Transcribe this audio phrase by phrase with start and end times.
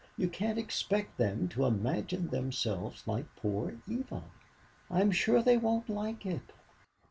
[0.17, 4.23] You can't expect them to imagine themselves like poor Eva.
[4.89, 6.53] I'm sure they won't like it."